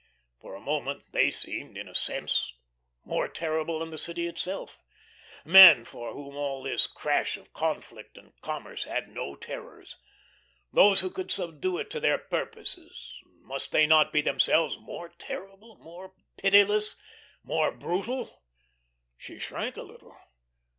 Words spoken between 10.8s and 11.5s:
who could